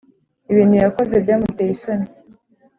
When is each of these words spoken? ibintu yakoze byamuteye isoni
ibintu 0.51 0.75
yakoze 0.83 1.15
byamuteye 1.23 1.71
isoni 1.77 2.07